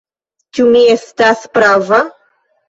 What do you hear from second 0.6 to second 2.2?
mi estas prava?"